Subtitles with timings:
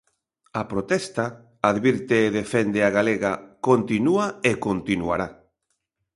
[0.61, 1.25] A protesta,
[1.71, 3.31] advirte Defende A Galega,
[3.67, 5.27] continúa e continuará.